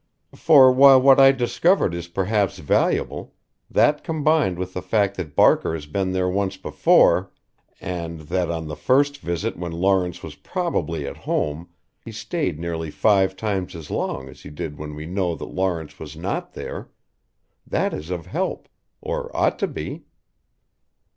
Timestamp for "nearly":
12.59-12.89